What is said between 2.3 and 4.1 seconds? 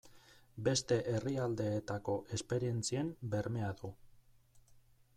esperientzien bermea du.